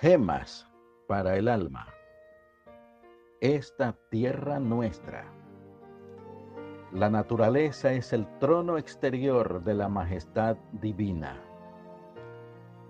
[0.00, 0.64] Gemas
[1.08, 1.88] para el alma.
[3.40, 5.24] Esta tierra nuestra.
[6.92, 11.42] La naturaleza es el trono exterior de la majestad divina.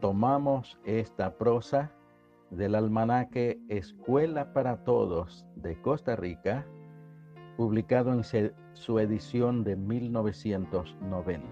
[0.00, 1.92] Tomamos esta prosa
[2.50, 6.66] del almanaque Escuela para Todos de Costa Rica,
[7.56, 8.24] publicado en
[8.72, 11.46] su edición de 1990.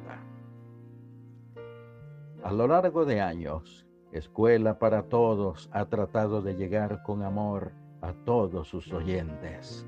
[2.42, 3.83] A lo largo de años,
[4.14, 9.84] Escuela para Todos ha tratado de llegar con amor a todos sus oyentes.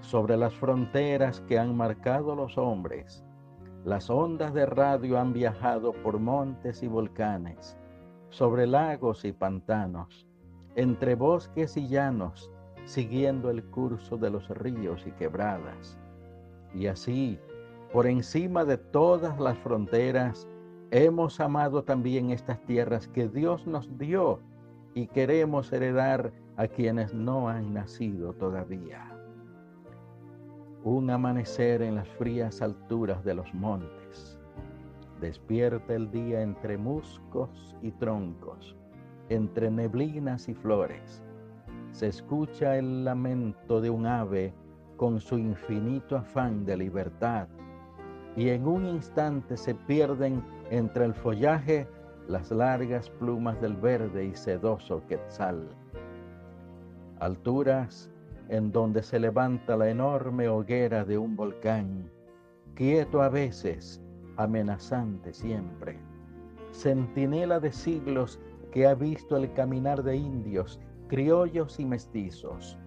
[0.00, 3.22] Sobre las fronteras que han marcado los hombres,
[3.84, 7.76] las ondas de radio han viajado por montes y volcanes,
[8.30, 10.26] sobre lagos y pantanos,
[10.74, 12.50] entre bosques y llanos,
[12.86, 15.98] siguiendo el curso de los ríos y quebradas.
[16.72, 17.38] Y así,
[17.92, 20.48] por encima de todas las fronteras,
[20.90, 24.40] hemos amado también estas tierras que Dios nos dio
[24.94, 29.06] y queremos heredar a quienes no han nacido todavía.
[30.82, 34.38] Un amanecer en las frías alturas de los montes.
[35.20, 38.76] Despierta el día entre muscos y troncos,
[39.28, 41.22] entre neblinas y flores
[41.92, 44.54] se escucha el lamento de un ave
[44.96, 47.48] con su infinito afán de libertad
[48.36, 51.86] y en un instante se pierden entre el follaje
[52.28, 55.68] las largas plumas del verde y sedoso quetzal.
[57.18, 58.10] Alturas
[58.48, 62.10] en donde se levanta la enorme hoguera de un volcán,
[62.74, 64.02] quieto a veces,
[64.36, 65.98] amenazante siempre,
[66.72, 68.40] centinela de siglos
[68.72, 72.78] que ha visto el caminar de indios criollos y mestizos.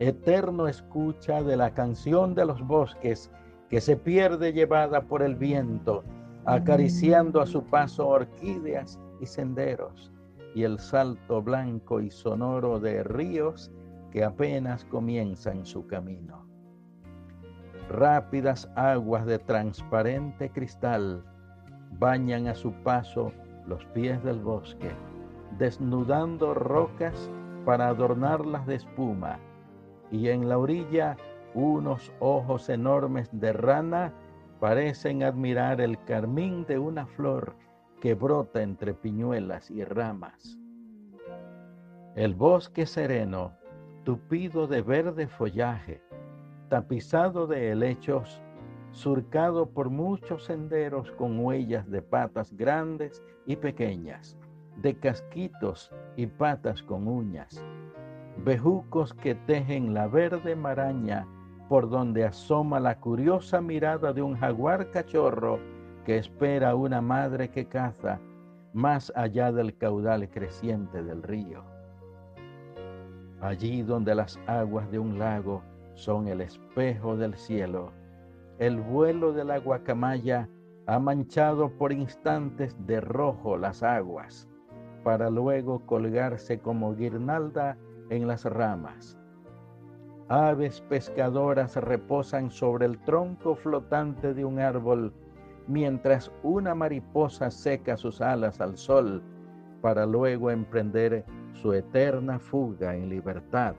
[0.00, 3.30] Eterno escucha de la canción de los bosques
[3.72, 6.04] que se pierde llevada por el viento,
[6.44, 10.12] acariciando a su paso orquídeas y senderos,
[10.54, 13.72] y el salto blanco y sonoro de ríos
[14.10, 16.46] que apenas comienzan su camino.
[17.88, 21.24] Rápidas aguas de transparente cristal
[21.98, 23.32] bañan a su paso
[23.66, 24.90] los pies del bosque,
[25.56, 27.30] desnudando rocas
[27.64, 29.38] para adornarlas de espuma,
[30.10, 31.16] y en la orilla
[31.54, 34.12] unos ojos enormes de rana
[34.60, 37.56] parecen admirar el carmín de una flor
[38.00, 40.58] que brota entre piñuelas y ramas.
[42.14, 43.52] El bosque sereno,
[44.04, 46.02] tupido de verde follaje,
[46.68, 48.42] tapizado de helechos,
[48.90, 54.36] surcado por muchos senderos con huellas de patas grandes y pequeñas,
[54.76, 57.64] de casquitos y patas con uñas,
[58.44, 61.26] bejucos que tejen la verde maraña
[61.72, 65.58] por donde asoma la curiosa mirada de un jaguar cachorro
[66.04, 68.20] que espera una madre que caza
[68.74, 71.64] más allá del caudal creciente del río.
[73.40, 75.62] Allí donde las aguas de un lago
[75.94, 77.90] son el espejo del cielo,
[78.58, 80.50] el vuelo de la guacamaya
[80.86, 84.46] ha manchado por instantes de rojo las aguas
[85.04, 87.78] para luego colgarse como guirnalda
[88.10, 89.21] en las ramas.
[90.32, 95.12] Aves pescadoras reposan sobre el tronco flotante de un árbol
[95.66, 99.22] mientras una mariposa seca sus alas al sol
[99.82, 103.74] para luego emprender su eterna fuga en libertad.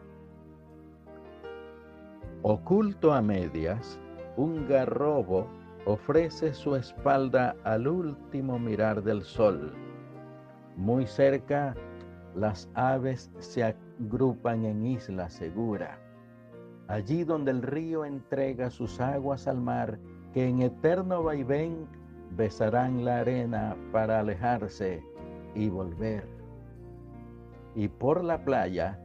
[2.44, 4.00] Oculto a medias,
[4.38, 5.48] un garrobo
[5.86, 9.74] ofrece su espalda al último mirar del sol
[10.76, 11.76] muy cerca,
[12.36, 16.00] las aves se agrupan en isla segura,
[16.88, 20.00] allí donde el río entrega sus aguas al mar,
[20.34, 21.88] que en eterno vaivén
[22.32, 25.04] besarán la arena para alejarse
[25.56, 26.28] y volver.
[27.76, 29.00] Y por la playa,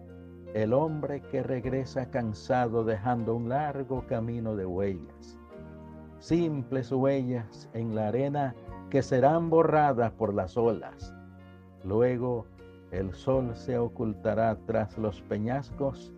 [0.54, 5.38] el hombre que regresa cansado dejando un largo camino de huellas,
[6.18, 8.54] simples huellas en la arena
[8.90, 11.14] que serán borradas por las olas
[11.84, 12.46] Luego
[12.90, 16.12] el sol se ocultará tras los peñascos,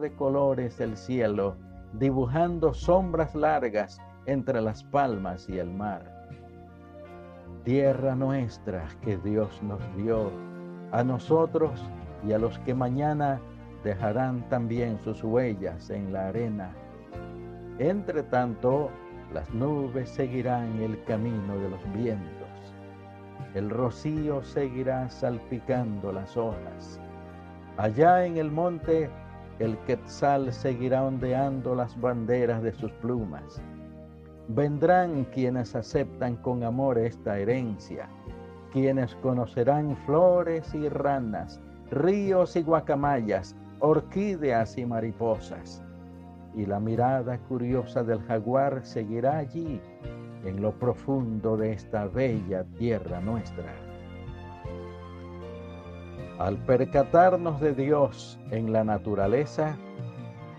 [0.00, 1.56] de colores el cielo,
[1.92, 6.26] dibujando sombras largas entre las palmas y el mar.
[7.64, 10.32] Tierra nuestra que Dios nos dio,
[10.90, 11.80] a nosotros
[12.26, 13.40] y a los que mañana
[13.84, 16.74] dejarán también sus huellas en la arena.
[17.78, 18.90] Entre tanto,
[19.32, 22.48] las nubes seguirán el camino de los vientos
[23.54, 27.00] el rocío seguirá salpicando las hojas.
[27.76, 29.08] Allá en el monte,
[29.58, 33.60] el quetzal seguirá ondeando las banderas de sus plumas.
[34.48, 38.08] Vendrán quienes aceptan con amor esta herencia,
[38.72, 41.60] quienes conocerán flores y ranas,
[41.90, 45.82] ríos y guacamayas, orquídeas y mariposas.
[46.54, 49.80] Y la mirada curiosa del jaguar seguirá allí,
[50.44, 53.87] en lo profundo de esta bella tierra nuestra.
[56.38, 59.76] Al percatarnos de Dios en la naturaleza,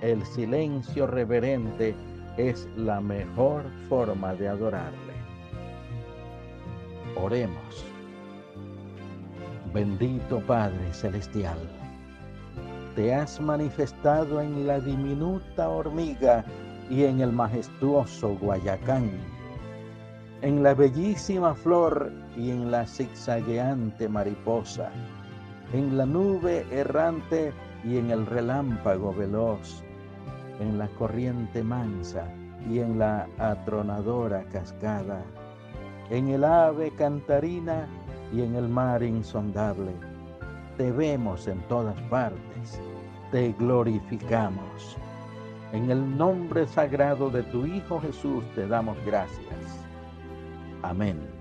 [0.02, 1.96] el silencio reverente
[2.36, 5.14] es la mejor forma de adorarle.
[7.16, 7.86] Oremos.
[9.74, 11.58] Bendito Padre Celestial,
[12.98, 16.44] te has manifestado en la diminuta hormiga
[16.90, 19.12] y en el majestuoso Guayacán,
[20.42, 24.92] en la bellísima flor y en la zigzagueante mariposa,
[25.74, 29.84] en la nube errante y en el relámpago veloz,
[30.60, 32.26] en la corriente mansa
[32.70, 35.24] y en la atronadora cascada,
[36.10, 37.88] en el ave cantarina
[38.34, 39.92] y en el mar insondable.
[40.78, 42.82] Te vemos en todas partes,
[43.32, 44.98] te glorificamos.
[45.72, 49.86] En el nombre sagrado de tu Hijo Jesús te damos gracias.
[50.82, 51.39] Amén.